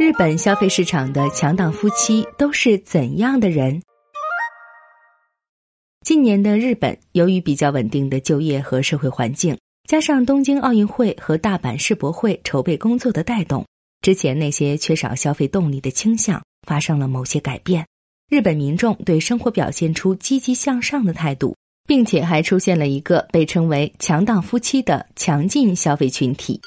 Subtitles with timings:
[0.00, 3.82] 日本消费市场的强档夫妻都是怎样的人？
[6.02, 13.66] 近年的日本，由于比较稳定的就业和社会环境，加上东京奥运会和大阪世博会筹备工作的带动，
[14.00, 17.86] 之前那些缺少消费动力的倾向发生了某些改变。
[18.30, 21.54] 日本民众对生活表现出积极向上的态度，
[21.86, 26.58] 并且还出现了一个被称为“强档夫妻”的强劲消费群体。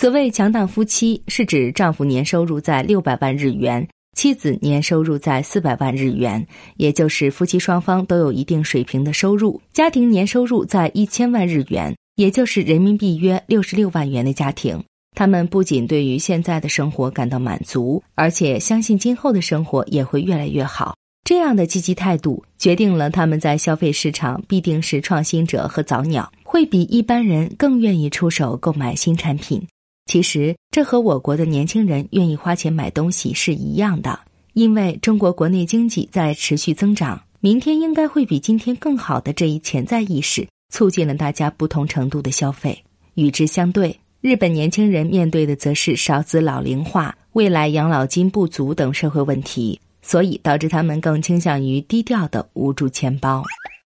[0.00, 3.84] 所谓强档夫妻，是指丈夫年收入在六百万日元，
[4.16, 6.46] 妻子年收入在四百万日元，
[6.76, 14.80] 也就是夫妻双方都有一定水平的收入，家庭年收入在一千万日元，也就是人民币约六十六万元的家庭。
[15.16, 20.94] 他们不仅对于现在的生活感到满足，而且相信今后的生活也会越来越好。
[21.24, 29.60] 这样的积极态度，决定了他们在消费市场必定是创新者和早鸟，会比一般人更愿意出手购买新产品。
[30.08, 34.18] 其实，这和我国的年轻人愿意花钱买东西是一样的，
[34.54, 42.82] 因为中国国内经济在持续增长，明天应该会比今天更好的这一潜在意识，促进了大家不同程度的消费。
[43.16, 53.44] 与之相对，日本年轻人面对的则是少子老龄化、未来养老金不足等社会问题，所以导致他们更倾向于低调的捂住钱包。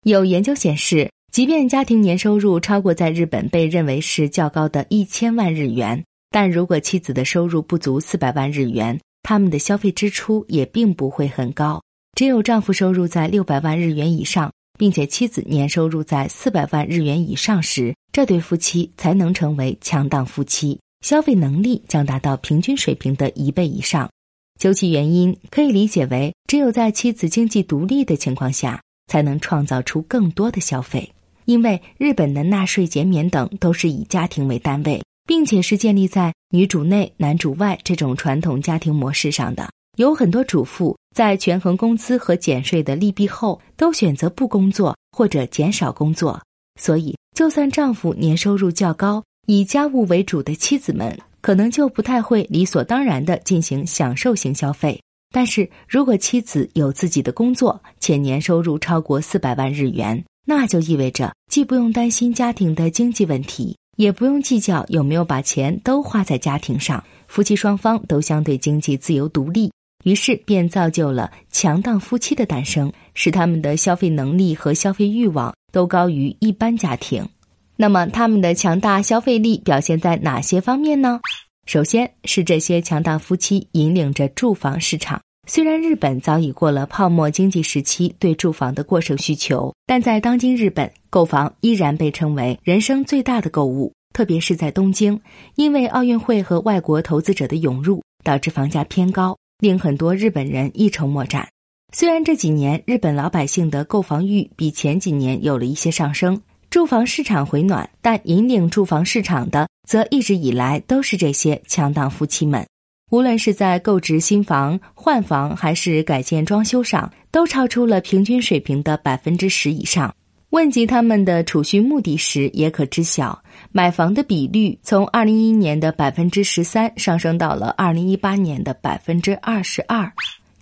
[0.04, 1.10] 有研究显示。
[1.38, 11.80] 即便家庭年收入超过在日本被认为是较高的一千万日元，但如果妻子的收入不足四百万日元，他们的消费支出也并不会很高。
[12.16, 24.10] 只有丈夫收入在六百万日元以上，并且妻子年收入在四百万日元以上时，这对夫妻才能成为强档夫妻，消费能力将达到平均水平的一倍以上。
[24.58, 31.08] 究其原因，可以理解为，只有在妻子经济独立的情况下，才能创造出更多的消费。
[31.48, 39.66] 因为日本的纳税减免等都是以家庭为单位，并且是建立在女主内男主外这种传统家庭模式上的。
[39.96, 46.38] 有很多主妇在权衡工资和减税的利弊后，都选择不工作或者减少工作。
[46.78, 55.00] 所以，就算丈夫年收入较高，以家务为主的妻子们可能就不太会理所当然的进行享受型消费。
[55.32, 69.70] 但是如果妻子有自己的工作，且年收入超过四百万日元，那就意味着既不用担心家庭的经济问题，也不用计较有没有把钱都花在家庭上，夫妻双方都相对经济自由独立，
[70.04, 77.28] 于是便造就了强档夫妻的诞生，使他们的消费能力和消费欲望都高于一般家庭。
[77.76, 81.20] 那么，他们的强大消费力表现在哪些方面呢？
[81.66, 85.20] 首先是这些强大夫妻引领着住房市场。
[85.50, 93.90] 虽然日本早已过了泡沫经济时期对住房的过剩需求，但在当今日本，购房依然被称为人生最大的购物。
[94.12, 95.18] 特别是在东京，
[95.54, 101.48] 因为奥运会和外国投资者的涌入，导致房价偏高，令很多日本人一筹莫展。
[101.94, 112.66] 虽然这几年日本老百姓的购房欲比前几年有了一些上升，住房市场回暖，但引领住房市场的，则一直以来都是这些强档夫妻们。
[113.10, 120.14] 无论是在购置新房、换房，还是改建装修上，都超出了平均水平的百分之十以上。
[120.50, 130.10] 问及他们的储蓄目的时，也可知晓，买房的比率从二零一一年的百分之十三上升到了二零一八年的百分之二十二。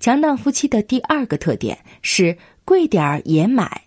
[0.01, 3.83] 强档夫妻的第二个特点是贵点儿也买，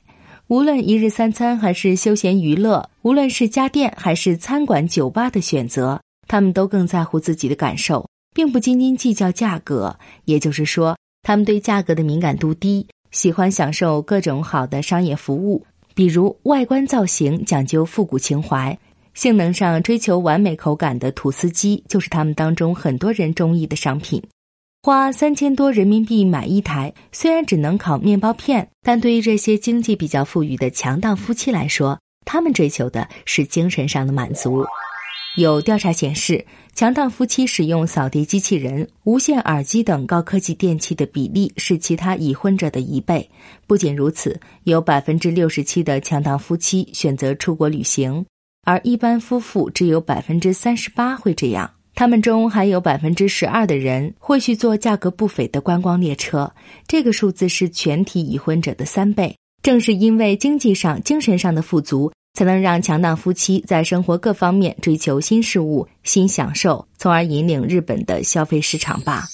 [0.48, 8.10] 无论一日三餐还是休闲娱乐，无论是家电还是餐馆、酒吧的选择，他们都更在乎自己的感受。
[8.40, 18.80] 并不斤斤计较价格，也就是说，他们对价格的敏感度低，喜欢享受各种好的商业服务，比如外观造型讲究复古情怀，
[19.14, 24.24] 性能上追求完美口感的土司机就是他们当中很多人中意的商品。
[24.84, 34.66] 花三千多人民币买一台，虽然只能烤面包片，但对于这些经济比较富裕的强档夫妻来说，他们追求的是精神上的满足。
[35.38, 43.30] 有调查显示，强档夫妻使用扫地机器人、无线耳机等高科技电器的比例是其他已婚者的一倍。
[43.68, 48.26] 不仅如此，有百分之六十七的强档夫妻选择出国旅行，
[48.66, 51.70] 而一般夫妇只有百分之三十八会这样。
[51.96, 56.52] 他们中还有百分之十二的人会去做价格不菲的观光列车，
[56.88, 59.36] 这个数字是全体已婚者的三倍。
[59.62, 62.12] 正是因为经济上、精神上的富足。
[62.34, 69.26] 才能让强档夫妻在生活各方面追求新事物、新享受，从而引领日本的消费市场吧。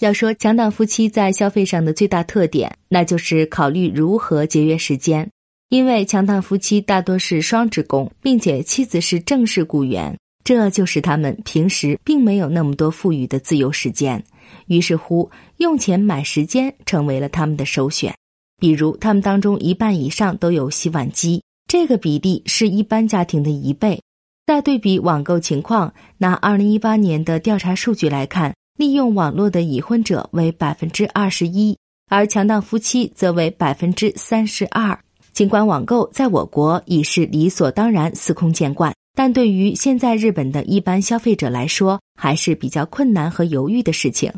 [0.00, 5.28] 要说强档夫妻在消费上的最大特点，那就是考虑如何节约时间。
[5.68, 14.24] 因为强档夫妻大多是双职工，并且妻子是正式雇员，这就使他们平时并没有那么多富裕的自由时间，
[14.66, 18.14] 于是乎用钱买时间成为了他们的首选。
[18.58, 24.02] 比如，他们当中一半以上都有洗碗机，这个比例是一般家庭的一倍。
[24.44, 31.78] 再对比网购情况，拿二零一八年的调查数据来看，利用网络的已婚者为百分之二十一，
[32.10, 34.98] 而强盗夫妻则为百分之三十二。
[35.32, 44.32] 尽管网购在我国已是理所当然、司空见惯，但对于现在日本的一般消费者来说，还是比较困难和犹豫的事情。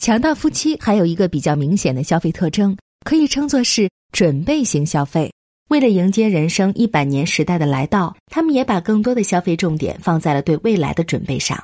[0.00, 5.32] 强盗夫妻还有一个比较明显的消费特征，可以称作是准备型消费。
[5.68, 11.62] 为了迎接人生一百年时代的来到，他们也把更多的消费重点放在了对未来的准备上。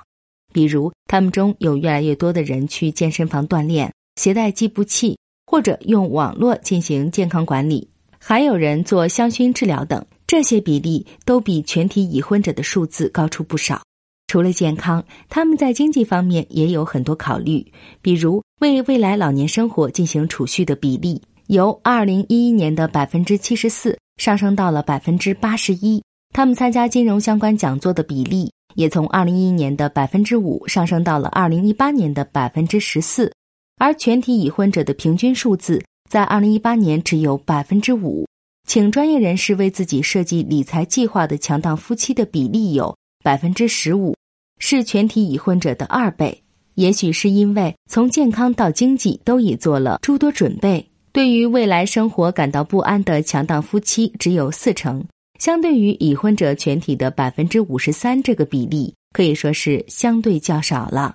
[0.53, 7.91] 比如，他们中有越来越多的人去健身房锻炼，携带计步器，或者用网络进行健康管理。
[8.19, 13.83] 还有人做香薰治疗等，这些比例都比全体已婚者的数字高出不少。
[14.27, 17.73] 除了健康，他们在经济方面也有很多考虑，
[18.03, 26.03] 比如为未来老年生活进行储蓄的比例，由二零一一年的百分之七十四上升到了百分之八十一。
[26.35, 33.33] 他们参加金融相关讲座的比例也从二零一一年的百分之五上升到了二零一八年的百分之十四，
[33.79, 35.83] 而全体已婚者的平均数字。
[36.11, 38.27] 在二零一八年，只有百分之五，
[38.67, 42.95] 请专业人士为自己设计理财计划的强档夫妻的比例有
[43.25, 44.15] 百分之十五，
[44.59, 46.43] 是全体已婚者的二倍。
[46.75, 55.05] 也许是因为从健康到经济都已做了诸多准备，对于未来生活感到不安的强盗夫妻只有四成，
[55.39, 61.15] 相对于已婚者全体的百分之五十三，这个比例可以说是相对较少了。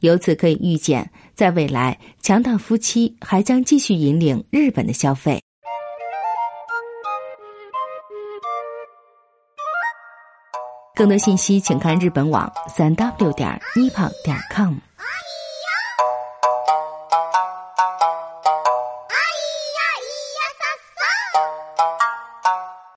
[0.00, 5.40] 由此可以预见，在未来，强盗夫妻还将继续引领日本的消费。
[10.94, 14.74] 更多信息，请看日本网三 w 点一胖点 com。